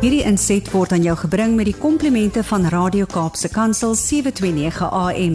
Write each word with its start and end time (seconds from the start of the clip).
Hierdie 0.00 0.22
inset 0.24 0.70
word 0.72 0.94
aan 0.96 1.02
jou 1.04 1.12
gebring 1.26 1.58
met 1.58 1.66
die 1.68 1.76
komplimente 1.76 2.40
van 2.48 2.64
Radio 2.72 3.04
Kaapse 3.04 3.50
Kansel 3.52 3.92
729 4.00 4.88
AM. 4.88 5.34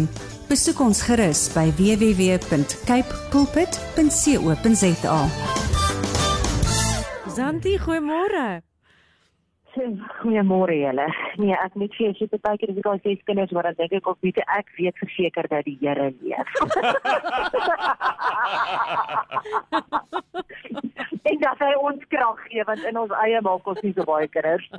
Besoek 0.49 0.81
ons 0.81 1.03
gerus 1.05 1.43
by 1.53 1.67
www.cape 1.77 3.19
pulpit.co.za. 3.29 5.19
Zanti, 7.35 7.77
goeiemôre. 7.77 8.47
Goeiemôre 9.75 10.71
julle. 10.79 11.05
Nee, 11.41 11.55
ek 11.59 11.73
moet 11.79 11.93
sê 11.97 12.03
as 12.11 12.19
jy 12.21 12.27
baie 12.31 12.57
keer 12.59 12.71
as 12.71 12.79
ek 12.79 12.89
al 12.91 13.01
sê 13.03 13.09
kinders 13.27 13.53
maar 13.55 13.65
dan 13.67 13.77
dink 13.79 13.93
ek 13.99 14.07
of 14.07 14.17
weet 14.23 14.39
ek 14.43 14.67
weet 14.77 14.95
verseker 15.01 15.45
dat 15.51 15.63
die 15.67 15.77
Here 15.81 16.07
leef. 16.23 16.49
en 21.29 21.37
dat 21.41 21.59
hy 21.59 21.73
ons 21.81 22.01
krag 22.13 22.39
gee 22.47 22.63
want 22.69 22.81
in 22.87 22.95
ons 23.03 23.13
eie 23.25 23.39
maak 23.43 23.65
ons 23.73 23.81
nie 23.83 23.95
so 23.97 24.03
baie 24.07 24.27
kinders. 24.31 24.67
O, 24.71 24.73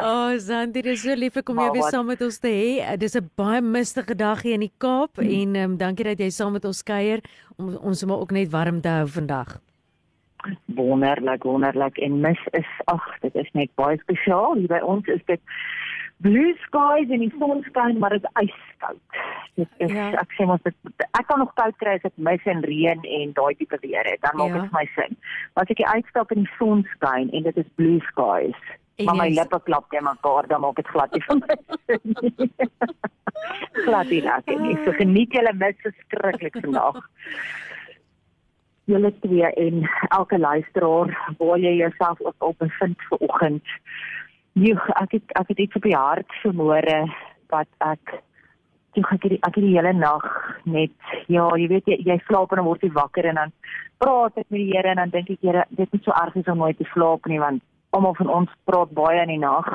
oh, 0.10 0.30
Zanti, 0.42 0.78
dis 0.86 1.00
so 1.04 1.12
lief 1.14 1.34
om 1.44 1.62
jou 1.62 1.72
weer 1.78 1.88
saam 1.94 2.06
met 2.10 2.20
ons 2.26 2.38
te 2.42 2.50
hê. 2.50 2.70
Dis 2.98 3.16
'n 3.16 3.30
baie 3.38 3.60
mistige 3.62 4.14
dag 4.18 4.42
hier 4.42 4.58
in 4.58 4.66
die 4.66 4.76
Kaap 4.78 5.12
hmm. 5.16 5.30
en 5.40 5.48
ehm 5.54 5.70
um, 5.70 5.78
dankie 5.78 6.04
dat 6.10 6.18
jy 6.18 6.30
saam 6.34 6.52
met 6.58 6.64
ons 6.64 6.82
kuier 6.82 7.20
om 7.56 7.76
ons 7.76 7.98
sommer 7.98 8.18
ook 8.18 8.32
net 8.34 8.50
warm 8.50 8.80
te 8.80 8.88
hou 8.88 9.06
vandag 9.06 9.69
wonderlik 10.76 11.42
wonderlik. 11.42 11.98
En 11.98 12.20
mis 12.20 12.46
is 12.50 12.70
ag 12.84 13.06
dit 13.20 13.34
is 13.34 13.50
net 13.52 13.74
baie 13.74 13.98
spesiaal. 14.00 14.54
Hier 14.60 14.68
by 14.68 14.80
ons 14.84 15.06
is 15.06 15.22
dit 15.26 15.40
blue 16.20 16.54
skies 16.66 17.08
en 17.08 17.22
die 17.24 17.34
son 17.38 17.62
skyn 17.68 17.98
maar 17.98 18.12
dit 18.12 18.26
is 18.42 18.50
yskoud 18.52 19.20
dit 19.60 19.68
is 19.86 19.92
ja. 19.92 20.10
ek 20.20 20.34
sê 20.36 20.46
mos 20.48 20.60
dit 20.66 21.06
ek 21.18 21.26
kan 21.28 21.40
nog 21.42 21.52
koud 21.58 21.76
kry 21.82 21.96
as 21.98 22.04
dit 22.04 22.22
mis 22.28 22.44
en 22.52 22.60
reën 22.66 23.06
en 23.20 23.32
daai 23.38 23.54
tipe 23.60 23.78
weer 23.84 24.06
het. 24.08 24.20
Dan 24.24 24.38
maak 24.40 24.52
dit 24.54 24.62
ja. 24.62 24.68
vir 24.68 24.76
my 24.78 24.86
sin. 24.96 25.16
Maar 25.54 25.66
as 25.66 25.74
ek 25.74 25.82
uitstap 25.94 26.34
in 26.36 26.44
die 26.44 26.54
son 26.58 26.84
skyn 26.96 27.32
en 27.36 27.48
dit 27.48 27.64
is 27.64 27.74
blue 27.80 28.00
skies 28.10 28.60
en 29.00 29.08
maar 29.08 29.20
my 29.22 29.28
lippe 29.32 29.60
klap 29.64 29.88
net 29.94 30.04
mekaar 30.04 30.48
dan 30.50 30.60
maak 30.64 30.76
dit 30.76 30.92
glad 30.92 31.16
nie 31.16 31.24
vir 31.26 31.40
my 31.40 31.56
sin 31.88 32.04
glad 33.86 34.12
nie 34.12 34.22
lekker 34.26 34.60
nie. 34.60 34.76
So 34.84 34.96
geniet 34.98 35.36
julle 35.36 35.54
mis 35.56 35.84
verskriklik 35.86 36.60
vandag 36.60 37.00
julle 38.90 39.12
twee 39.24 39.50
en 39.64 39.84
elke 40.08 40.38
luisteraar 40.38 41.12
waar 41.38 41.58
jy 41.58 41.74
jouself 41.78 42.20
ook 42.20 42.48
op 42.50 42.58
bevind 42.58 43.06
vir 43.08 43.22
oggend. 43.28 43.76
Joe, 44.58 44.80
ek 45.02 45.14
het 45.18 45.36
ek 45.38 45.52
het 45.52 45.62
iets 45.66 45.78
op 45.78 45.86
die 45.86 45.96
hart 45.96 46.40
vermoere 46.42 47.04
wat 47.54 47.70
ek 47.86 48.18
jy 48.98 49.04
het 49.06 49.22
die 49.22 49.38
ek 49.38 49.54
het 49.54 49.64
die 49.64 49.76
hele 49.76 49.92
nag 49.94 50.26
net 50.64 50.94
ja, 51.30 51.46
jy 51.56 51.68
weet 51.70 51.86
jy, 51.86 52.00
jy 52.04 52.18
slaap 52.26 52.50
en 52.50 52.60
dan 52.60 52.66
word 52.66 52.82
jy 52.82 52.90
wakker 52.96 53.28
en 53.30 53.38
dan 53.38 53.52
praat 54.02 54.38
ek 54.40 54.48
met 54.48 54.58
die 54.58 54.70
Here 54.72 54.90
en 54.90 55.02
dan 55.02 55.12
dink 55.14 55.30
ek 55.30 55.44
Here, 55.46 55.66
dit 55.70 55.94
is 55.94 56.02
so 56.04 56.14
erg 56.16 56.36
as 56.36 56.50
om 56.50 56.58
nooit 56.64 56.78
te 56.78 56.88
slaap 56.94 57.28
nie 57.30 57.38
want 57.38 57.62
almal 57.94 58.16
van 58.18 58.30
ons 58.30 58.56
praat 58.66 58.90
baie 58.94 59.22
in 59.22 59.34
die 59.34 59.42
nag. 59.42 59.68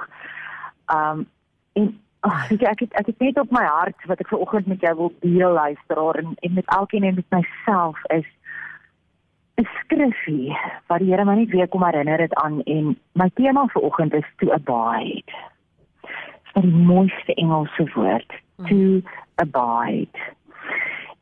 Um 0.91 1.25
en 1.75 1.93
ag 2.25 2.51
ek 2.51 2.63
ek 2.71 2.83
het, 2.85 2.93
ek 2.99 3.09
het 3.11 3.19
net 3.23 3.39
op 3.39 3.51
my 3.53 3.63
hart 3.63 4.07
wat 4.09 4.21
ek 4.23 4.31
ver 4.31 4.43
oggend 4.43 4.67
met 4.71 4.83
jou 4.83 4.93
wil 4.99 5.11
deel 5.21 5.51
luisteraar 5.55 6.19
en, 6.21 6.33
en 6.41 6.53
met 6.59 6.71
elkeen 6.77 7.03
en 7.03 7.19
met 7.19 7.35
myself 7.35 7.99
is 8.15 8.27
'n 9.57 9.67
skrifgie 9.79 10.55
wat 10.87 10.99
die 10.99 11.11
Here 11.11 11.25
my 11.25 11.35
net 11.35 11.49
weer 11.49 11.67
kom 11.67 11.83
herinner 11.83 12.17
dit 12.17 12.33
aan 12.43 12.61
en 12.63 12.95
my 13.13 13.29
tema 13.39 13.67
vir 13.73 13.81
oggend 13.81 14.13
is 14.13 14.27
to 14.37 14.51
abide. 14.51 15.31
Dit 16.53 16.63
is 16.63 16.71
die 16.71 16.87
mooiste 16.89 17.33
Engelse 17.33 17.85
woord, 17.93 18.33
to 18.67 19.01
abide. 19.35 20.19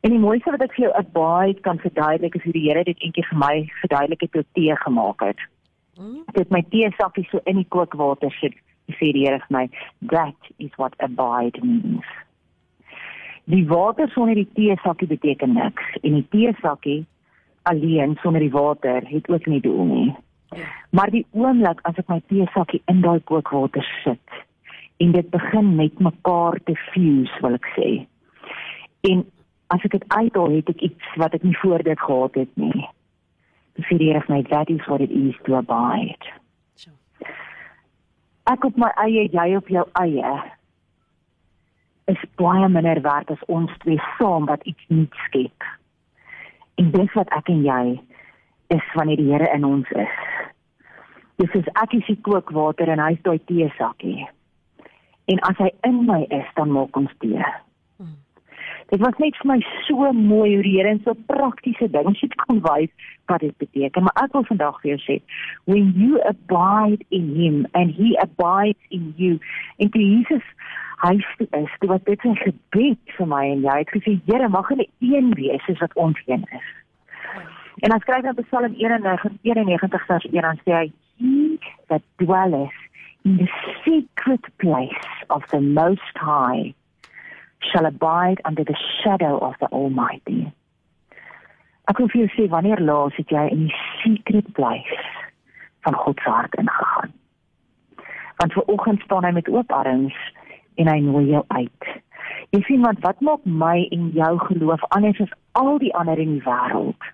En 0.00 0.10
die 0.10 0.18
mooiste 0.18 0.50
wat 0.50 0.62
ek 0.66 0.74
vir 0.74 0.88
jou 0.88 0.92
abide 0.98 1.60
kan 1.60 1.78
verduidelik 1.78 2.34
is 2.34 2.42
hoe 2.42 2.52
die 2.52 2.66
Here 2.66 2.84
dit 2.84 2.98
eendag 2.98 3.30
vir 3.30 3.38
my 3.38 3.54
verduidelik 3.80 4.26
het 4.26 4.32
toe 4.32 4.44
tee 4.58 4.76
gemaak 4.82 5.22
het. 5.22 5.40
Dit 6.34 6.50
my 6.50 6.64
tee 6.74 6.90
sakkie 6.98 7.26
so 7.30 7.40
in 7.44 7.62
die 7.62 7.70
kookwater 7.70 8.34
sit. 8.40 8.58
Sê 8.98 9.14
die 9.14 9.24
Here 9.24 9.38
vir 9.46 9.58
my, 9.60 9.64
that 10.10 10.52
is 10.58 10.74
what 10.76 10.98
abide 10.98 11.62
means. 11.62 12.04
Die 13.46 13.64
water 13.68 14.08
sonder 14.08 14.34
die 14.34 14.50
tee 14.58 14.76
sakkie 14.82 15.06
beteken 15.06 15.54
niks 15.54 15.98
en 16.02 16.18
die 16.18 16.28
tee 16.34 16.52
sakkie 16.60 17.04
alleen 17.70 18.16
sonder 18.22 18.40
die 18.40 18.52
water 18.54 19.04
het 19.08 19.28
ook 19.28 19.46
nie 19.46 19.60
doel 19.60 19.84
nie. 19.84 20.08
Maar 20.90 21.10
die 21.10 21.26
oomblik 21.32 21.80
as 21.88 21.98
ek 22.00 22.10
my 22.12 22.20
teesakkie 22.30 22.82
in 22.90 23.00
daai 23.04 23.20
kookwater 23.28 23.86
sit 24.04 24.42
en 25.02 25.12
dit 25.12 25.30
begin 25.30 25.74
met 25.74 25.98
mekaar 25.98 26.58
te 26.64 26.76
fuse, 26.92 27.40
wil 27.42 27.56
ek 27.58 27.66
sê. 27.74 27.88
En 29.10 29.24
as 29.74 29.82
ek 29.84 29.96
dit 29.96 30.04
uithaal, 30.08 30.54
het 30.60 30.70
ek 30.70 30.84
iets 30.90 31.16
wat 31.20 31.34
ek 31.34 31.42
nie 31.42 31.56
voor 31.62 31.82
dit 31.82 32.00
gehad 32.00 32.38
het 32.38 32.52
nie. 32.60 32.86
Die 33.74 33.84
Here 33.88 34.20
het 34.20 34.28
my 34.30 34.42
that 34.52 34.70
is 34.70 34.84
what 34.86 35.02
it 35.02 35.10
is 35.10 35.34
to 35.44 35.56
abide. 35.58 36.30
Ek 38.46 38.64
op 38.64 38.76
my 38.78 38.92
eie, 39.02 39.24
jy 39.32 39.56
op 39.56 39.70
jou 39.72 39.82
eie 39.98 40.34
is 42.12 42.20
baie 42.36 42.68
minder 42.68 43.00
werd 43.02 43.30
as 43.32 43.44
ons 43.48 43.72
twee 43.82 43.98
saam 44.18 44.46
wat 44.46 44.62
iets 44.68 44.84
nuuts 44.92 45.22
skep. 45.26 45.64
En 46.80 46.90
dis 46.90 47.12
wat 47.14 47.30
ek 47.36 47.50
en 47.52 47.62
jy 47.64 47.82
is 48.74 48.86
wanneer 48.94 49.20
die 49.20 49.30
Here 49.30 49.50
in 49.54 49.64
ons 49.64 49.90
is. 49.90 50.16
Dis 51.42 51.54
is 51.58 51.68
ek 51.82 51.94
is 51.98 52.06
die 52.06 52.18
kookwater 52.26 52.90
en 52.90 53.02
hy 53.02 53.12
is 53.16 53.22
daai 53.26 53.38
teesakkie. 53.50 54.24
En 55.30 55.40
as 55.48 55.60
hy 55.62 55.70
in 55.88 56.04
my 56.06 56.22
is, 56.30 56.48
dan 56.58 56.74
maak 56.74 56.96
ons 56.96 57.12
tee. 57.22 57.44
Dit 58.94 59.02
was 59.02 59.16
net 59.18 59.34
vir 59.40 59.48
my 59.50 59.56
so 59.88 60.10
mooi 60.14 60.52
hoe 60.52 60.62
die 60.62 60.72
Here 60.76 60.90
in 60.94 61.00
so 61.02 61.16
praktiese 61.26 61.88
dinge 61.90 62.12
dit 62.20 62.34
kon 62.44 62.60
wys 62.62 62.90
wat 63.26 63.40
dit 63.42 63.56
beteken. 63.58 64.04
Maar 64.06 64.20
ek 64.22 64.36
wil 64.36 64.44
vandag 64.46 64.76
vir 64.82 64.92
jou 64.92 64.98
sê, 65.02 65.16
when 65.66 65.88
you 65.98 66.20
abide 66.30 67.02
in 67.08 67.32
him 67.34 67.56
and 67.74 67.90
he 67.96 68.12
abides 68.22 68.78
in 68.94 69.08
you. 69.18 69.40
En 69.82 69.90
Jesus 69.90 70.46
hy 71.02 71.16
is 71.18 71.32
dit 71.40 71.90
wat 71.90 72.04
dit 72.06 72.22
'n 72.22 72.36
gebed 72.44 73.16
vir 73.16 73.26
my 73.26 73.42
en 73.56 73.66
jy 73.66 73.76
het 73.82 73.90
gesê 73.96 74.14
Here 74.30 74.48
mag 74.48 74.70
hulle 74.70 74.86
een 75.00 75.34
wees 75.34 75.66
soos 75.66 75.82
wat 75.82 75.98
ons 76.06 76.22
een 76.26 76.46
is. 76.60 76.70
En 77.82 77.90
dan 77.90 78.00
skryf 78.00 78.22
hy 78.22 78.30
op 78.30 78.46
Psalm 78.46 78.78
91 78.78 79.26
91 79.42 80.06
vers 80.06 80.30
1 80.30 80.40
dan 80.42 80.62
sê 80.62 80.70
hy 80.70 80.92
he 81.18 81.58
that 81.88 82.06
dwelleth 82.22 82.80
in 83.24 83.36
the 83.42 83.50
secret 83.82 84.46
place 84.62 85.26
of 85.26 85.42
the 85.50 85.60
most 85.60 86.14
high 86.14 86.70
shall 87.70 87.86
abide 87.86 88.40
under 88.44 88.64
the 88.64 88.76
shadow 89.02 89.38
of 89.38 89.54
the 89.60 89.66
almighty. 89.66 90.52
Ek 91.90 91.98
wil 92.00 92.08
vir 92.12 92.24
jou 92.24 92.30
sê 92.32 92.46
wanneer 92.52 92.80
laas 92.80 93.16
het 93.20 93.32
jy 93.32 93.44
in 93.52 93.66
die 93.66 93.80
secret 94.00 94.46
place 94.56 95.00
van 95.84 95.96
God 96.04 96.20
se 96.24 96.30
hart 96.30 96.56
ingegaan? 96.60 97.12
Want 98.40 98.56
ver 98.56 98.72
oggend 98.72 99.04
staan 99.04 99.24
hy 99.28 99.34
met 99.36 99.50
oop 99.52 99.72
arms 99.72 100.16
en 100.80 100.88
hy 100.88 100.98
nooi 101.04 101.26
jou 101.34 101.42
uit. 101.48 101.90
Jy 102.56 102.60
sien 102.64 102.86
wat 102.86 103.02
wat 103.04 103.20
maak 103.20 103.44
my 103.44 103.84
en 103.94 104.08
jou 104.16 104.32
geloof 104.46 104.84
anders 104.96 105.20
as 105.20 105.34
al 105.60 105.76
die 105.82 105.92
ander 105.94 106.18
in 106.18 106.38
die 106.38 106.46
wêreld? 106.46 107.10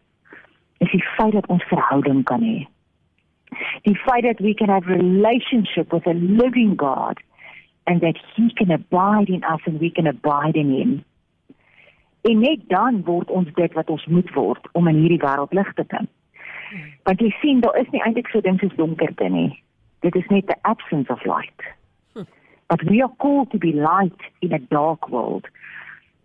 Is 0.79 0.93
die 0.95 1.05
feit 1.17 1.35
dat 1.35 1.51
ons 1.53 1.67
verhouding 1.73 2.23
kan 2.31 2.47
hê. 2.47 2.63
Die 3.85 3.97
feit 4.07 4.25
dat 4.25 4.39
we 4.39 4.55
can 4.55 4.71
have 4.71 4.87
relationship 4.87 5.93
with 5.93 6.07
a 6.07 6.15
living 6.15 6.79
God 6.79 7.19
and 7.85 8.01
that 8.01 8.19
he 8.35 8.53
can 8.55 8.71
abide 8.71 9.29
in 9.29 9.45
us 9.45 9.61
and 9.67 9.81
we 9.81 9.91
can 9.91 10.07
abide 10.07 10.57
in 10.57 10.71
him. 10.71 11.05
En 12.23 12.41
net 12.41 12.69
dan 12.69 13.03
word 13.05 13.31
ons 13.31 13.49
dit 13.55 13.73
wat 13.73 13.91
ons 13.91 14.07
moet 14.07 14.35
word 14.35 14.69
om 14.73 14.89
in 14.89 15.03
hierdie 15.03 15.23
wêreld 15.23 15.53
lig 15.57 15.73
te 15.75 15.85
bring. 15.85 16.09
Want 17.09 17.21
jy 17.21 17.31
sien 17.41 17.61
daar 17.61 17.79
is 17.81 17.89
nie 17.91 18.03
eintlik 18.05 18.29
so 18.29 18.41
ding 18.41 18.61
soos 18.61 18.77
donkerte 18.77 19.29
nie. 19.29 19.63
Dit 20.05 20.15
is 20.17 20.27
net 20.31 20.47
the 20.47 20.57
absence 20.63 21.11
of 21.11 21.25
light 21.25 21.71
but 22.71 22.89
we 22.89 23.03
are 23.03 23.13
called 23.19 23.51
to 23.51 23.59
be 23.59 23.73
light 23.73 24.21
in 24.41 24.53
a 24.53 24.59
dark 24.59 25.09
world. 25.11 25.45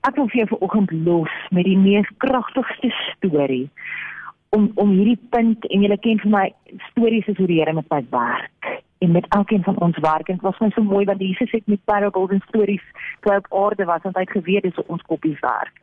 Ek 0.06 0.16
wil 0.20 0.30
vir 0.30 0.44
jou 0.44 0.50
vanoggend 0.54 0.92
los 1.08 1.34
met 1.50 1.66
die 1.66 1.80
mees 1.82 2.10
kragtigste 2.22 2.92
storie 3.10 3.66
om 4.56 4.70
om 4.82 4.94
hierdie 4.94 5.20
punt 5.34 5.66
en 5.74 5.82
julle 5.82 5.98
ken 6.04 6.22
vir 6.22 6.32
my 6.36 6.46
stories 6.92 7.26
is 7.34 7.40
hoe 7.42 7.50
die 7.50 7.58
Here 7.64 7.74
met 7.74 7.90
my 7.90 8.04
werk 8.14 8.70
en 8.98 9.12
met 9.12 9.26
elkeen 9.30 9.64
van 9.64 9.80
ons 9.80 9.98
werk 9.98 10.28
en 10.28 10.34
dit 10.34 10.44
was 10.44 10.60
my 10.60 10.70
so 10.70 10.84
mooi 10.84 11.06
want 11.06 11.20
Jesus 11.20 11.52
het 11.52 11.68
met 11.68 11.84
parables 11.84 12.32
en 12.32 12.44
stories 12.48 12.84
toe 13.20 13.36
op 13.36 13.54
aarde 13.64 13.86
was 13.86 14.02
want 14.02 14.16
hy 14.16 14.22
het 14.22 14.38
geweet 14.38 14.64
dis 14.64 14.86
ons 14.86 15.02
koppies 15.02 15.40
werk. 15.40 15.76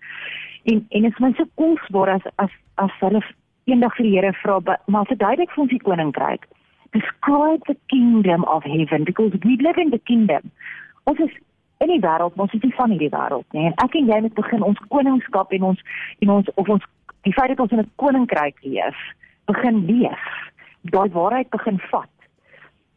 En 0.65 0.87
en 0.89 1.03
dit 1.03 1.13
is 1.13 1.19
my 1.19 1.33
so 1.37 1.45
kosbaar 1.55 2.09
as 2.09 2.27
as 2.35 2.51
as 2.75 2.99
hulle 3.01 3.23
eendag 3.65 3.97
vir 3.97 4.07
die 4.07 4.17
Here 4.17 4.33
vra 4.33 4.79
maar 4.87 5.07
verduidelik 5.07 5.51
vir 5.51 5.63
ons 5.63 5.71
die 5.71 5.87
koninkryk 5.89 6.49
describe 6.93 7.63
the 7.67 7.77
kingdom 7.89 8.45
of 8.45 8.63
heaven 8.63 9.05
because 9.05 9.33
we 9.45 9.57
live 9.61 9.79
in 9.79 9.91
the 9.91 9.99
kingdom. 9.99 10.51
Ons 11.05 11.19
is 11.19 11.35
in 11.83 11.89
die 11.89 12.01
wêreld, 12.01 12.37
ons 12.37 12.53
is 12.53 12.63
nie 12.63 12.75
van 12.77 12.93
hierdie 12.95 13.11
wêreld 13.11 13.57
nie. 13.57 13.67
En 13.71 13.77
ek 13.85 13.97
en 13.99 14.11
jy 14.13 14.19
moet 14.27 14.35
begin 14.39 14.63
ons 14.67 14.83
koningskap 14.95 15.53
en 15.57 15.69
ons 15.73 15.85
en 16.25 16.35
ons 16.37 16.51
of 16.55 16.73
ons 16.77 16.89
die 17.27 17.35
feit 17.35 17.55
dat 17.55 17.63
ons 17.65 17.73
in 17.73 17.83
'n 17.83 17.91
koninkryk 18.03 18.59
leef, 18.63 18.99
begin 19.51 19.85
leef. 19.87 20.25
Daai 20.95 21.09
waarheid 21.11 21.51
begin 21.51 21.79
vat 21.91 22.11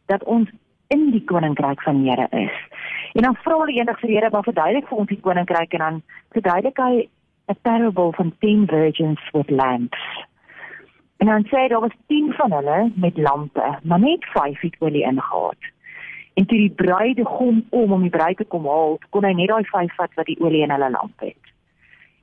dat 0.06 0.24
ons 0.24 0.50
in 0.94 1.10
die 1.10 1.24
koninkryk 1.24 1.82
van 1.82 2.02
die 2.02 2.10
Here 2.10 2.28
is. 2.30 2.56
En 3.12 3.22
dan 3.22 3.36
vra 3.42 3.58
hulle 3.58 3.74
eendag 3.74 4.00
vir 4.00 4.08
die 4.08 4.16
Here, 4.16 4.30
"Maar 4.30 4.42
verduidelik 4.42 4.88
vir 4.88 4.98
ons 4.98 5.08
die 5.08 5.20
koninkryk" 5.20 5.72
en 5.72 5.78
dan 5.78 6.02
verduidelik 6.30 6.76
hy 6.76 7.08
'n 7.46 7.58
parable 7.62 8.12
van 8.12 8.32
10 8.38 8.66
virgins 8.66 9.30
with 9.32 9.50
lamps. 9.50 10.24
En 11.16 11.26
dan 11.26 11.44
sê 11.44 11.68
daar 11.68 11.80
was 11.80 11.96
10 12.06 12.32
van 12.32 12.52
hulle 12.52 12.92
met 12.94 13.16
lampe, 13.16 13.78
maar 13.82 14.00
net 14.00 14.24
5 14.24 14.60
het 14.60 14.76
olie 14.78 15.02
ingehaat. 15.02 15.62
En 16.34 16.46
toe 16.46 16.58
die 16.58 16.70
bruidegom 16.70 17.64
kom 17.70 17.92
om 17.92 18.00
die 18.00 18.10
bruid 18.10 18.36
te 18.36 18.44
kom 18.44 18.66
haal, 18.66 18.98
kon 19.10 19.24
hy 19.24 19.32
net 19.32 19.48
daai 19.48 19.64
5 19.64 19.94
vat 19.94 20.14
wat 20.14 20.26
die 20.26 20.40
olie 20.40 20.62
in 20.62 20.70
hulle 20.70 20.90
lamp 20.90 21.20
het. 21.20 21.52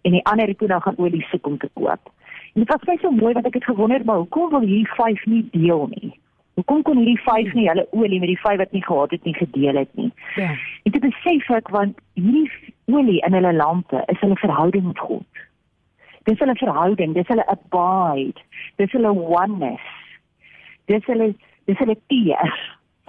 En 0.02 0.12
die 0.12 0.26
ander 0.26 0.48
het 0.48 0.58
toe 0.58 0.68
nou 0.68 0.82
gaan 0.82 0.98
olie 0.98 1.26
soek 1.32 1.48
om 1.48 1.58
te 1.58 1.70
koop. 1.74 2.12
En 2.54 2.62
dit 2.62 2.70
was 2.70 2.86
baie 2.86 3.00
so 3.02 3.12
mooi 3.12 3.34
want 3.34 3.46
ek 3.46 3.54
het 3.54 3.66
gewonder 3.66 4.06
maar 4.06 4.22
hoekom 4.22 4.50
wil 4.50 4.60
hierdie 4.60 4.94
5 4.94 5.26
nie 5.26 5.48
deel 5.52 5.88
nie? 5.90 6.20
Hoekom 6.54 6.82
kon 6.86 7.00
hierdie 7.02 7.22
5 7.26 7.56
nie 7.58 7.66
hulle 7.68 7.88
olie 7.98 8.20
met 8.22 8.30
die 8.30 8.40
5 8.40 8.60
wat 8.62 8.72
nie 8.76 8.84
gehad 8.84 9.12
het 9.12 9.24
nie 9.24 9.34
gedeel 9.34 9.76
het 9.76 9.90
nie? 9.98 10.12
Ja. 10.36 10.52
En 10.84 10.92
dit 10.92 11.02
besef 11.02 11.50
ek 11.50 11.72
want 11.74 11.98
hierdie 12.14 12.74
olie 12.86 13.20
in 13.26 13.34
hulle 13.34 13.54
lampe 13.58 14.04
is 14.14 14.20
hulle 14.22 14.38
verhouding 14.38 14.86
met 14.92 15.00
God. 15.00 15.42
Dis 16.30 16.40
hulle 16.40 16.56
verhouding, 16.56 17.16
dis 17.18 17.28
hulle 17.28 17.46
abide, 17.52 18.46
dis 18.78 18.94
hulle 18.96 19.12
oneness. 19.12 19.90
Dis 20.92 21.06
hulle 21.10 21.34
dis 21.66 21.80
hulle 21.80 21.98
teer. 22.12 22.54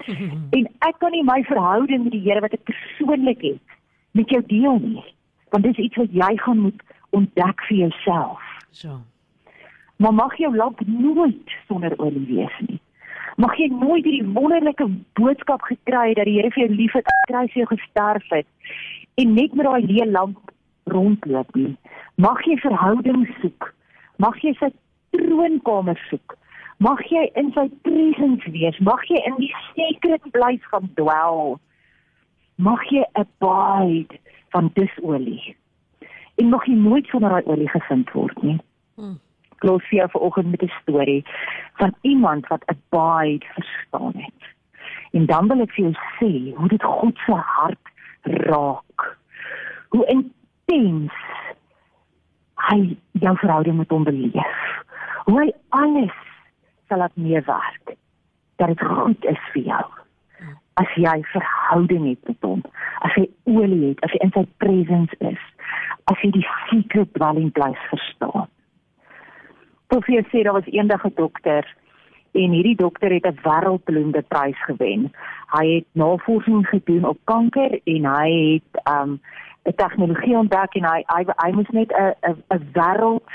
en 0.56 0.68
ek 0.88 0.98
kan 1.02 1.12
nie 1.14 1.24
my 1.26 1.42
verhouding 1.46 2.06
met 2.06 2.16
die 2.16 2.24
Here 2.24 2.42
wat 2.44 2.56
ek 2.56 2.64
persoonlik 2.70 3.44
het 3.44 3.76
met 4.16 4.30
jou 4.30 4.40
deel 4.48 4.80
nie. 4.82 5.04
Want 5.52 5.68
dis 5.68 5.84
iets 5.84 6.00
wat 6.00 6.16
jy 6.16 6.30
gaan 6.40 6.64
moet 6.64 6.80
ontdek 7.14 7.60
vir 7.68 7.76
jouself. 7.84 8.42
So. 8.70 9.02
Maar 10.02 10.14
mag 10.14 10.34
jou 10.38 10.50
lamp 10.56 10.80
nooit 10.86 11.54
sonder 11.68 11.94
olie 11.98 12.24
wees 12.30 12.56
nie. 12.66 12.80
Mag 13.44 13.58
jy 13.60 13.66
nooit 13.68 14.06
hierdie 14.06 14.24
wonderlike 14.32 14.86
boodskap 15.18 15.64
gekry 15.68 16.14
dat 16.16 16.24
die 16.24 16.38
Here 16.38 16.48
vir 16.54 16.62
jou 16.62 16.76
lief 16.78 16.94
het, 16.96 17.08
kry 17.28 17.44
sy 17.52 17.66
gesterf 17.68 18.30
het 18.32 18.48
en 19.20 19.34
net 19.36 19.52
met 19.52 19.66
daai 19.68 19.84
leë 19.84 20.06
lamp 20.14 20.52
rondloop 20.90 21.50
nie. 21.58 21.74
Mag 22.16 22.40
jy 22.48 22.56
verhouding 22.62 23.26
soek. 23.42 23.68
Mag 24.22 24.38
jy 24.40 24.54
sy 24.62 24.70
troonkamer 25.12 26.00
soek. 26.08 26.36
Mag 26.82 27.02
jy 27.10 27.26
in 27.38 27.52
sy 27.54 27.66
presence 27.84 28.48
wees. 28.56 28.80
Mag 28.80 29.04
jy 29.12 29.20
in 29.28 29.36
die 29.42 29.52
secret 29.74 30.24
place 30.32 30.72
gaan 30.72 30.88
dwel. 30.96 31.58
Mag 32.56 32.80
jy 32.90 33.04
abide 33.20 34.18
van 34.56 34.72
dis 34.78 34.96
olie. 35.02 35.54
En 36.40 36.48
mag 36.50 36.64
jy 36.66 36.78
nooit 36.80 37.12
sonder 37.12 37.36
daai 37.36 37.52
olie 37.54 37.70
gevind 37.76 38.10
word 38.16 38.42
nie. 38.42 38.56
Hmm. 38.96 39.18
Los 39.64 39.88
hier 39.88 40.08
vanoggend 40.08 40.50
met 40.50 40.62
'n 40.62 40.72
storie 40.82 41.24
van 41.80 41.94
iemand 42.00 42.46
wat 42.46 42.66
abide 42.66 43.46
verstaan 43.54 44.12
het. 44.14 44.42
En 45.10 45.26
dan 45.26 45.48
wil 45.48 45.60
ek 45.60 45.72
vir 45.72 45.84
jou 45.84 45.96
sê 46.18 46.56
hoe 46.56 46.68
dit 46.68 46.82
God 46.82 47.16
se 47.26 47.32
hart 47.32 47.86
raak. 48.22 49.18
Hoe 49.88 50.06
intens 50.06 51.12
hy 52.68 52.96
jou 53.12 53.36
verhouding 53.36 53.76
met 53.76 53.90
hom 53.90 54.04
beleef. 54.04 54.62
Hoe 55.24 55.40
hy 55.40 55.50
alles 55.68 56.16
sal 56.88 56.98
laat 56.98 57.16
meewerk 57.16 57.96
dat 58.56 58.68
dit 58.68 58.82
goed 58.82 59.24
is 59.24 59.44
vir 59.52 59.62
jou. 59.62 59.84
As 60.80 60.90
jy 60.98 61.14
verhouding 61.32 62.08
het 62.08 62.28
met 62.28 62.46
hom, 62.46 62.62
as 63.06 63.14
jy 63.18 63.28
olie 63.44 63.88
het, 63.88 64.02
as 64.06 64.14
jy 64.14 64.22
in 64.26 64.34
sy 64.34 64.44
presence 64.62 65.18
is, 65.18 65.42
as 66.10 66.20
jy 66.22 66.30
die 66.34 66.46
secret 66.68 67.12
dwelling 67.14 67.52
place 67.54 67.90
verstaan. 67.92 68.50
Professor 69.94 70.24
sê 70.30 70.42
daar 70.42 70.52
was 70.52 70.66
eendag 70.66 71.04
'n 71.04 71.12
dokter 71.14 71.64
en 72.32 72.50
hierdie 72.50 72.76
dokter 72.76 73.10
het 73.12 73.26
'n 73.26 73.38
wêreldberoemde 73.42 74.22
prys 74.22 74.64
gewen. 74.64 75.12
Hy 75.56 75.66
het 75.74 75.86
navorsing 75.92 76.66
gedoen 76.66 77.04
op 77.04 77.18
kanker 77.24 77.80
en 77.84 78.04
hy 78.04 78.30
het 78.52 78.72
um 78.96 79.20
'n 79.62 79.74
tegnologie 79.74 80.36
ontdek 80.36 80.74
en 80.74 80.84
hy 80.84 81.04
hy, 81.06 81.24
hy 81.36 81.50
moes 81.50 81.70
net 81.70 81.90
'n 81.92 82.14
'n 82.30 82.42
'n 82.54 82.68
wêreld 82.72 83.30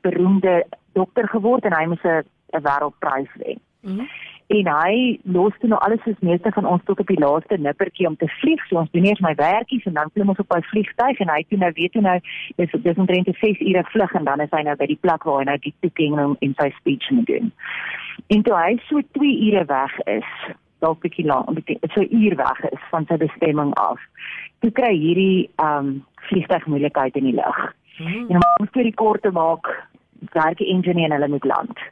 beroemde 0.00 0.66
dokter 0.92 1.28
geword 1.28 1.64
en 1.64 1.74
hy 1.78 1.86
moes 1.86 2.04
'n 2.04 2.24
'n 2.50 2.62
wêreldprys 2.62 3.32
wen. 3.34 3.58
Mm 3.80 3.96
-hmm. 3.96 4.08
En 4.52 4.68
hy 4.68 4.96
los 5.34 5.54
toe 5.60 5.70
nou 5.72 5.80
alles 5.80 6.02
soos 6.04 6.18
meeste 6.20 6.52
van 6.52 6.66
ons 6.68 6.82
tot 6.84 7.00
op 7.00 7.08
die 7.08 7.20
laaste 7.20 7.56
nippertjie 7.56 8.08
om 8.08 8.16
te 8.20 8.28
vlieg. 8.40 8.64
So 8.68 8.82
ons 8.82 8.90
doen 8.92 9.06
eers 9.08 9.22
my 9.24 9.34
werkies 9.38 9.86
en 9.88 9.96
dan 9.96 10.10
klim 10.12 10.32
ons 10.32 10.42
op 10.42 10.50
by 10.52 10.60
vliegtuig 10.68 11.22
en 11.24 11.32
hy 11.32 11.40
toe 11.48 11.58
nou 11.62 11.70
weet 11.78 11.96
hoe 11.96 12.04
nou 12.04 12.18
dis 12.60 12.74
dis 12.88 13.00
omtrent 13.04 13.28
'n 13.28 13.38
6 13.40 13.60
ure 13.60 13.84
vlug 13.92 14.14
en 14.14 14.24
dan 14.24 14.40
is 14.40 14.52
hy 14.52 14.62
nou 14.62 14.76
by 14.76 14.86
die 14.86 15.00
plek 15.00 15.24
waar 15.24 15.38
hy 15.40 15.46
nou 15.50 15.58
die 15.58 15.74
toekenning 15.80 16.20
en, 16.20 16.36
en 16.40 16.54
sy 16.60 16.68
speech 16.80 17.10
moet 17.10 17.26
doen. 17.26 17.52
En 18.28 18.42
toe 18.42 18.56
hy 18.56 18.76
so 18.88 19.00
2 19.18 19.32
ure 19.48 19.64
weg 19.64 19.98
is, 20.06 20.28
dalk 20.80 21.00
bietjie 21.00 21.26
lank, 21.26 21.48
'n 21.48 21.54
bietjie 21.54 21.78
so 21.94 22.00
'n 22.00 22.12
uur 22.22 22.36
weg 22.36 22.60
is 22.72 22.82
van 22.90 23.06
sy 23.06 23.16
bestemming 23.16 23.74
af 23.74 24.00
toe 24.62 24.70
kry 24.70 24.92
hierdie 24.94 25.50
um 25.62 26.02
vliegtuig 26.28 26.66
moeilikheid 26.70 27.16
in 27.18 27.30
die 27.30 27.38
lug. 27.38 27.58
Hmm. 27.98 28.28
En 28.30 28.44
om 28.60 28.68
vir 28.74 28.88
die 28.88 28.94
kort 28.94 29.22
te 29.22 29.32
maak, 29.34 29.68
werk 30.36 30.58
die 30.58 30.70
engineer 30.70 31.10
en 31.10 31.16
hulle 31.16 31.32
moet 31.34 31.48
land. 31.50 31.82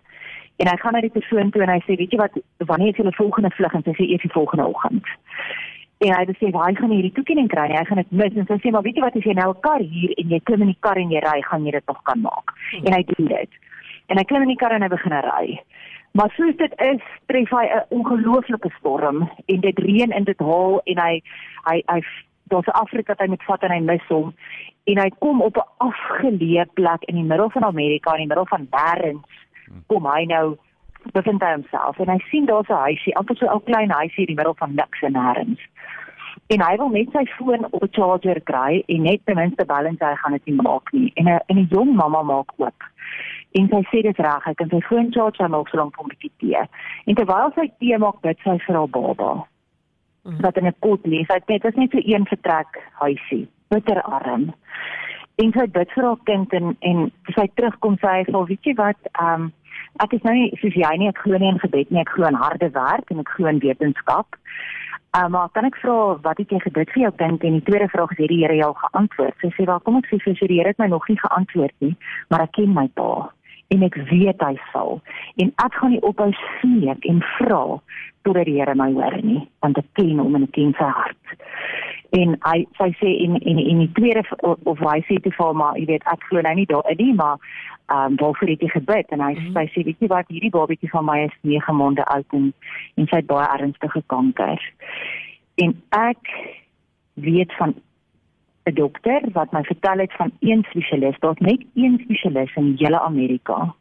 En 0.61 0.69
hy 0.69 0.77
gaan 0.77 0.93
na 0.93 1.01
die 1.01 1.12
persoon 1.15 1.51
toe 1.51 1.62
en 1.65 1.73
hy 1.73 1.81
sê, 1.87 1.97
"Weet 1.97 2.12
jy 2.12 2.19
wat, 2.21 2.35
wanneer 2.69 2.93
is 2.93 2.97
julle 2.97 3.12
volgende 3.12 3.51
vlug?" 3.51 3.75
En 3.75 3.83
sy 3.83 3.93
sê, 3.97 4.05
"Eers 4.09 4.23
die 4.23 4.37
volgende 4.39 4.67
oggend." 4.67 5.07
En 5.99 6.12
hy 6.17 6.25
sê, 6.41 6.51
"Waar 6.51 6.77
gaan 6.77 6.91
hierdie 6.91 7.12
toekenning 7.12 7.49
kry?" 7.49 7.69
Hy 7.69 7.85
gaan 7.85 7.97
dit 7.97 8.11
mis 8.11 8.35
en 8.35 8.47
sy 8.47 8.59
sê, 8.59 8.71
"Maar 8.71 8.83
weet 8.83 8.95
jy 8.97 9.01
wat, 9.03 9.17
as 9.17 9.25
jy 9.25 9.33
nou 9.33 9.51
'n 9.51 9.61
kar 9.61 9.81
hier 9.81 10.11
en 10.19 10.29
jy 10.29 10.41
klim 10.41 10.61
in 10.61 10.67
die 10.67 10.81
kar 10.81 10.97
en 10.97 11.11
jy 11.11 11.19
ry, 11.21 11.43
gaan 11.43 11.65
jy 11.65 11.71
dit 11.71 11.87
nog 11.87 12.03
kan 12.03 12.21
maak." 12.21 12.49
Hmm. 12.71 12.87
En 12.87 12.93
hy 12.93 13.05
doen 13.05 13.27
dit. 13.27 13.51
En 14.07 14.17
hy 14.17 14.25
klim 14.25 14.43
in 14.43 14.49
die 14.49 14.57
kar 14.57 14.73
en 14.73 14.83
hy 14.83 14.89
begin 14.89 15.12
ry. 15.12 15.61
Maar 16.12 16.31
soos 16.37 16.57
dit 16.57 16.73
is, 16.81 17.03
tref 17.27 17.51
hy 17.51 17.67
'n 17.67 17.85
ongelooflike 17.89 18.71
storm 18.79 19.31
en 19.47 19.61
dit 19.61 19.79
reën 19.79 20.11
en 20.11 20.25
dit 20.25 20.39
haal 20.39 20.81
en 20.85 20.99
hy 20.99 21.23
hy 21.65 21.83
hy 21.87 22.03
daar's 22.51 22.67
'n 22.67 22.81
Afrika 22.85 23.13
wat 23.13 23.19
hy 23.21 23.27
moet 23.27 23.43
vat 23.43 23.63
en 23.63 23.71
hy 23.71 23.81
mis 23.81 24.06
hom 24.09 24.35
en 24.85 24.99
hy 24.99 25.11
kom 25.19 25.43
op 25.43 25.56
'n 25.56 25.69
afgeleë 25.89 26.67
plek 26.75 27.03
in 27.05 27.15
die 27.15 27.25
middel 27.25 27.51
van 27.51 27.65
Amerika 27.65 28.13
in 28.13 28.27
die 28.27 28.33
middel 28.33 28.47
van 28.47 28.69
nêrens 28.71 29.25
kom 29.87 30.06
hy 30.06 30.25
nou 30.25 30.56
bevind 31.12 31.43
hy 31.43 31.52
homself 31.52 31.99
en 31.99 32.08
hy 32.08 32.19
sien 32.31 32.46
daar's 32.46 32.69
'n 32.69 32.82
huisie 32.87 33.17
amper 33.17 33.37
so 33.37 33.46
'n 33.46 33.64
klein 33.64 33.90
huisie 33.90 34.26
in 34.26 34.32
die 34.34 34.38
middel 34.40 34.55
van 34.58 34.75
niks 34.75 35.02
en 35.02 35.12
nêrens 35.12 35.61
en 36.49 36.61
hy 36.61 36.76
wil 36.76 36.88
net 36.88 37.08
sy 37.12 37.25
foon 37.37 37.64
op 37.70 37.82
'n 37.82 37.93
charger 37.93 38.40
kry 38.40 38.82
en 38.88 39.02
net 39.02 39.20
ten 39.25 39.37
minste 39.37 39.64
balans 39.64 40.00
hy 40.00 40.14
gaan 40.14 40.32
dit 40.32 40.46
nie 40.46 40.62
maak 40.62 40.93
nie 40.93 41.12
en 41.17 41.26
'n 41.26 41.40
en 41.49 41.58
'n 41.58 41.69
jong 41.70 41.94
mamma 41.96 42.22
maak 42.22 42.50
oop 42.56 42.82
en 43.52 43.69
sy 43.69 43.82
sê 43.90 44.02
dit 44.02 44.19
reg 44.19 44.44
hy 44.44 44.55
kan 44.55 44.69
sy 44.69 44.81
foon 44.81 45.12
charge 45.12 45.40
en 45.44 45.55
ook 45.55 45.69
so 45.69 45.76
lank 45.76 45.96
kom 45.96 46.08
bietjie 46.08 46.32
tee 46.38 46.62
en 47.06 47.14
terwyl 47.14 47.52
sy 47.55 47.70
tee 47.78 47.99
maak 47.99 48.20
bid 48.20 48.38
sy 48.44 48.58
vir 48.58 48.76
haar 48.76 48.88
baba 48.88 49.46
Mhm. 50.25 50.40
wat 50.40 50.56
in 50.56 50.67
'n 50.67 50.75
pot 50.81 51.00
lê. 51.06 51.25
Sy 51.25 51.34
het 51.34 51.49
net 51.49 51.64
is 51.64 51.75
net 51.75 51.90
so 51.90 51.99
een 52.05 52.26
vertrek 52.26 52.90
huisie, 52.93 53.49
bitterarm. 53.69 54.55
En 55.37 55.52
sy 55.52 55.67
bid 55.67 55.90
vir 55.93 56.05
haar 56.05 56.19
kind 56.25 56.52
en 56.52 56.76
en 56.81 57.12
sy 57.34 57.49
terugkom 57.55 57.96
sê 57.96 58.08
hy 58.08 58.25
sê 58.25 58.46
weet 58.46 58.62
jy 58.62 58.75
wat, 58.75 58.96
ehm 59.12 59.34
um, 59.34 59.52
ek 60.05 60.13
is 60.17 60.23
nou 60.27 60.35
nie 60.35 60.51
soos 60.61 60.77
jy 60.79 60.93
nie, 60.99 61.09
ek 61.09 61.23
glo 61.25 61.39
nie 61.39 61.51
in 61.51 61.59
gebed 61.63 61.91
nie, 61.91 62.03
ek 62.05 62.13
glo 62.15 62.29
in 62.31 62.39
harde 62.39 62.71
werk 62.77 63.11
en 63.11 63.25
ek 63.25 63.35
glo 63.37 63.51
in 63.51 63.59
wetenskap. 63.65 64.39
Uh, 65.11 65.27
maar 65.27 65.51
kan 65.51 65.67
ek 65.67 65.81
vra 65.82 66.20
wat 66.23 66.39
het 66.39 66.53
jy 66.55 66.61
gebid 66.63 66.93
vir 66.94 67.03
jou 67.03 67.13
kind 67.19 67.43
en 67.43 67.59
die 67.59 67.67
tweede 67.67 67.91
vraag 67.91 68.15
is 68.15 68.23
het 68.23 68.31
die 68.31 68.44
Here 68.44 68.55
jou 68.61 68.70
geantwoord? 68.85 69.35
Sy 69.43 69.51
sê 69.56 69.67
wel 69.67 69.82
kom 69.82 69.99
ek 69.99 70.06
sê 70.06 70.20
vir 70.23 70.39
die 70.39 70.61
Here 70.61 70.70
het 70.70 70.79
my 70.79 70.87
nog 70.93 71.09
nie 71.11 71.19
geantwoord 71.19 71.75
nie, 71.82 71.94
maar 72.31 72.47
ek 72.47 72.55
ken 72.61 72.70
my 72.77 72.87
pa 72.94 73.27
en 73.70 73.85
ek 73.87 73.97
weet 74.11 74.43
hy 74.43 74.55
sal 74.73 74.99
en 75.43 75.53
ek 75.63 75.77
gaan 75.79 75.94
nie 75.94 76.03
ophou 76.06 76.31
smeek 76.61 77.06
en 77.11 77.23
vra 77.37 77.63
totdat 78.27 78.49
die 78.49 78.59
Here 78.59 78.75
my 78.79 78.91
hoor 78.97 79.17
nie 79.23 79.43
want 79.65 79.79
ek 79.79 79.91
ken 79.99 80.19
hom 80.23 80.39
en 80.39 80.47
ek 80.49 80.55
ken 80.59 80.75
sy 80.79 80.91
hart 80.99 81.37
en 82.10 82.36
hy 82.44 82.67
sy 82.79 82.90
sê 83.00 83.10
in 83.24 83.36
in 83.38 83.58
in 83.58 83.82
die 83.84 83.93
tweede 83.98 84.22
of 84.43 84.79
hy 84.79 85.00
sê 85.08 85.20
te 85.22 85.31
vir 85.36 85.52
maar 85.55 85.76
jy 85.79 85.86
weet 85.93 86.06
ek 86.12 86.24
glo 86.29 86.43
nou 86.46 86.55
nie 86.55 86.67
daarin 86.67 86.98
nie 86.98 87.14
maar 87.14 87.36
ehm 87.90 88.12
um, 88.12 88.17
waarvoor 88.22 88.48
het 88.48 88.62
jy 88.62 88.69
gebid 88.69 89.06
en 89.10 89.20
hy 89.20 89.32
mm 89.34 89.44
-hmm. 89.44 89.52
sy 89.52 89.67
sê 89.74 89.84
weet 89.84 90.00
jy 90.00 90.08
wat 90.08 90.29
hierdie 90.29 90.55
babatjie 90.56 90.90
van 90.90 91.05
my 91.05 91.19
is 91.26 91.36
9 91.43 91.76
maande 91.76 92.05
oud 92.05 92.38
en 92.38 92.52
en 92.94 93.06
sy 93.06 93.17
het 93.17 93.26
baie 93.26 93.48
ernstige 93.58 94.02
kanker 94.06 94.60
en 95.64 95.76
ek 95.90 96.34
weet 97.14 97.52
van 97.56 97.74
'n 98.64 98.74
dokter 98.74 99.20
wat 99.32 99.52
my 99.52 99.62
vertel 99.62 99.98
het 99.98 100.12
van 100.12 100.31
een 100.40 100.62
spesialis, 100.69 101.19
daar's 101.19 101.38
net 101.38 101.64
een 101.74 102.00
spesialis 102.05 102.55
in 102.55 102.74
hele 102.79 103.00
Amerika 103.00 103.74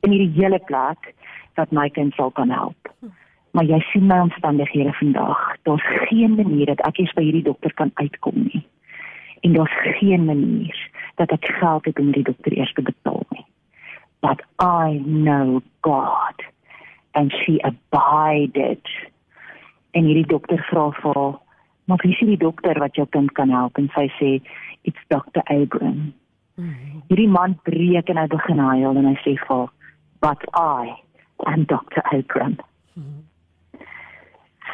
in 0.00 0.10
hierdie 0.10 0.42
hele 0.42 0.58
plek 0.58 1.14
wat 1.54 1.70
my 1.70 1.88
kind 1.88 2.14
sal 2.14 2.30
kan 2.30 2.50
help. 2.50 2.90
Maar 3.54 3.68
jy 3.70 3.78
sien 3.92 4.06
my 4.10 4.18
omstandighede 4.26 4.92
vandag. 4.98 5.42
Daar's 5.62 5.86
geen 6.08 6.34
manier 6.34 6.66
dat 6.66 6.82
ek 6.88 6.98
eens 6.98 7.12
by 7.14 7.22
hierdie 7.22 7.46
dokter 7.46 7.74
kan 7.78 7.90
uitkom 7.94 8.48
nie. 8.50 8.64
En 9.46 9.52
daar's 9.54 9.76
geen 9.98 10.24
manier 10.24 10.78
dat 11.20 11.30
ek 11.30 11.46
geld 11.60 11.84
het 11.84 11.98
om 11.98 12.10
die 12.12 12.24
dokter 12.26 12.56
eers 12.56 12.72
te 12.72 12.82
betaal 12.82 13.22
nie. 13.30 13.46
But 14.24 14.42
I 14.58 14.98
know 15.04 15.62
God 15.86 16.42
and 17.12 17.32
she 17.32 17.62
abided. 17.62 18.82
En 19.90 20.04
hierdie 20.04 20.26
dokter 20.26 20.58
vra 20.70 20.90
vir 20.90 21.14
haar 21.14 21.38
maar 21.84 22.00
wie 22.02 22.14
sien 22.14 22.28
die 22.32 22.40
dokter 22.40 22.78
wat 22.80 22.96
jou 22.96 23.06
kind 23.10 23.32
kan 23.32 23.50
help 23.52 23.78
en 23.78 23.90
sy 23.94 24.06
sê 24.18 24.30
it's 24.88 25.08
Dr. 25.12 25.42
Abram. 25.44 26.12
Mm 26.56 26.68
-hmm. 26.68 27.02
Hierdie 27.08 27.28
man 27.28 27.58
breek 27.62 28.08
en 28.08 28.16
hy 28.16 28.26
begin 28.26 28.58
huil 28.58 28.96
en 28.96 29.06
hy 29.06 29.16
sê 29.24 29.34
vir 29.46 29.68
but 30.20 30.42
I 30.56 30.94
am 31.36 31.64
Dr. 31.64 32.02
Abram. 32.02 32.56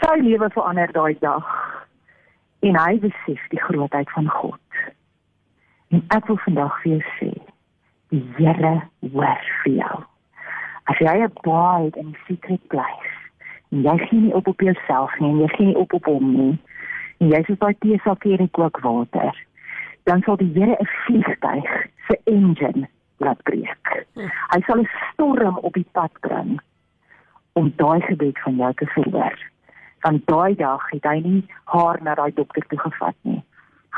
Sy 0.01 0.17
lewe 0.25 0.49
verander 0.51 0.93
daai 0.97 1.17
dag 1.21 1.47
en 2.65 2.77
hy 2.77 2.93
besef 3.03 3.41
die 3.53 3.61
grootheid 3.61 4.09
van 4.17 4.29
God. 4.33 4.79
En 5.93 6.01
ek 6.17 6.29
wil 6.31 6.39
vandag 6.45 6.79
vir 6.83 6.93
jou 6.93 7.01
sê 7.19 7.31
die 8.15 8.23
Here 8.39 8.73
hoor 9.13 9.45
vir 9.63 9.75
jou. 9.75 9.99
As 10.91 11.03
jy 11.05 11.13
abide 11.27 12.01
in 12.01 12.15
secret 12.27 12.63
place, 12.73 13.13
en 13.71 13.85
jy 13.85 13.97
gee 14.07 14.23
nie 14.25 14.33
op 14.35 14.49
op 14.49 14.65
jouself 14.65 15.13
nie, 15.21 15.35
jy 15.43 15.51
gee 15.57 15.69
nie 15.69 15.79
op 15.83 15.93
op 15.99 16.09
hom 16.09 16.33
nie. 16.33 16.57
En 17.21 17.35
jy 17.35 17.43
sê 17.47 17.59
daai 17.61 17.77
teesakkie 17.85 18.35
in 18.39 18.47
die 18.47 18.55
kookwater, 18.57 19.37
dan 20.09 20.25
sal 20.25 20.41
die 20.41 20.51
Here 20.57 20.81
'n 20.81 20.91
vliegtyg 21.05 21.71
se 22.09 22.19
engine 22.25 22.89
laat 23.21 23.43
breek. 23.43 23.95
Hy 24.17 24.61
sal 24.67 24.81
'n 24.81 24.91
storm 25.13 25.59
op 25.59 25.75
die 25.75 25.87
pad 25.93 26.13
bring 26.21 26.59
om 27.53 27.73
daai 27.77 28.01
gebed 28.01 28.39
van 28.39 28.57
jou 28.57 28.75
te 28.75 28.87
verhoor. 28.87 29.39
Van 30.01 30.23
daai 30.25 30.55
dag 30.55 30.91
het 30.91 31.05
hy 31.05 31.19
nie 31.25 31.43
haar 31.65 32.01
na 32.03 32.15
daai 32.15 32.33
dokter 32.35 32.67
toe 32.69 32.79
gevat 32.79 33.17
nie. 33.23 33.43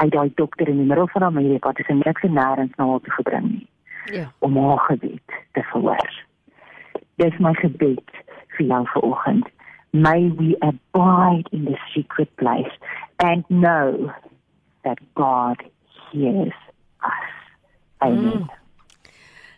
Hy 0.01 0.09
daai 0.09 0.33
dokter 0.35 0.69
in 0.69 0.81
die 0.83 0.89
middel 0.89 1.09
van 1.13 1.23
Amerika, 1.23 1.73
dis 1.73 1.89
'n 1.89 2.03
niks 2.05 2.23
en 2.23 2.35
nêrens 2.35 2.77
na 2.77 2.87
haar 2.87 3.01
toe 3.01 3.13
gebring 3.13 3.49
nie. 3.51 3.69
Ja. 4.05 4.33
Om 4.39 4.57
haar 4.57 4.79
gebed 4.79 5.29
te 5.53 5.63
verhoor. 5.63 6.13
Dis 7.17 7.39
my 7.39 7.55
gebed 7.55 8.11
vir 8.57 8.67
jou 8.67 8.87
vanoggend. 8.87 9.49
May 9.91 10.31
we 10.31 10.57
abide 10.61 11.49
in 11.53 11.65
the 11.65 11.79
secret 11.95 12.35
place 12.37 12.73
and 13.17 13.45
know 13.49 14.13
that 14.83 14.99
God 15.15 15.63
hears 16.11 16.55
us. 17.03 17.33
Amen. 18.01 18.39
Mm. 18.39 18.62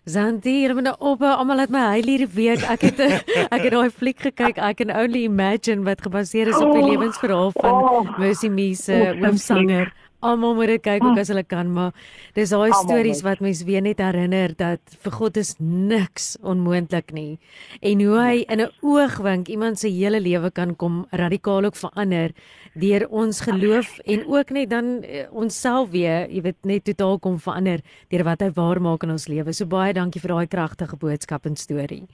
Zanti, 0.05 0.53
jy 0.61 0.75
moet 0.77 0.85
nou 0.85 0.97
op 1.01 1.23
almal 1.25 1.63
laat 1.63 1.71
my 1.73 1.81
huil 1.95 2.09
hierdie 2.13 2.29
week. 2.37 2.65
Ek 2.69 2.83
het 2.85 2.99
ek 3.55 3.63
het 3.63 3.71
daai 3.73 3.89
fliek 3.89 4.21
gekyk. 4.21 4.61
I 4.61 4.75
can 4.77 4.93
only 4.93 5.25
imagine 5.25 5.87
wat 5.89 6.05
gebaseer 6.05 6.51
is 6.53 6.61
op 6.61 6.75
die 6.77 6.83
oh. 6.83 6.91
lewensverhaal 6.91 7.55
van 7.57 7.79
oh. 7.89 8.19
Mercy 8.21 8.51
Me 8.53 8.75
se 8.77 8.99
hoofsanger. 9.23 9.89
Oh, 9.89 10.03
almal 10.25 10.57
moet 10.57 10.73
dit 10.75 10.83
kyk 10.85 11.05
ook 11.05 11.21
as 11.21 11.31
hulle 11.33 11.45
kan, 11.47 11.71
maar 11.73 11.93
dis 12.37 12.53
daai 12.55 12.73
stories 12.81 13.23
wat 13.27 13.43
mens 13.45 13.63
weer 13.69 13.85
net 13.85 14.01
herinner 14.03 14.55
dat 14.57 14.97
vir 15.05 15.17
God 15.19 15.41
is 15.41 15.55
niks 15.61 16.35
onmoontlik 16.43 17.13
nie. 17.15 17.39
En 17.83 18.03
hoe 18.05 18.19
hy 18.19 18.45
in 18.49 18.61
'n 18.61 18.73
oogwink 18.83 19.49
iemand 19.49 19.79
se 19.79 19.89
hele 19.89 20.21
lewe 20.21 20.51
kan 20.51 20.77
kom 20.77 21.07
radikaal 21.11 21.65
ook 21.65 21.77
verander 21.77 22.33
deur 22.75 23.09
ons 23.09 23.41
geloof 23.41 23.99
en 24.05 24.27
ook 24.27 24.51
net 24.51 24.71
dan 24.71 25.05
uh, 25.05 25.27
onsself 25.31 25.91
weer, 25.91 26.29
jy 26.31 26.43
weet, 26.43 26.65
net 26.65 26.85
totaal 26.85 27.19
kom 27.19 27.39
verander 27.39 27.81
deur 28.09 28.25
wat 28.25 28.41
hy 28.41 28.51
waar 28.55 28.81
maak 28.81 29.03
in 29.03 29.11
ons 29.11 29.29
lewe. 29.29 29.53
So 29.53 29.67
baie 29.67 29.93
dankie 29.93 30.21
vir 30.21 30.35
daai 30.35 30.47
kragtige 30.47 30.97
boodskap 30.97 31.47
en 31.47 31.57
storie. 31.57 32.07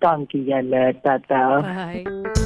Dankie 0.00 0.44
julle, 0.44 0.92
tata. 1.02 1.60
Bye. 1.62 2.45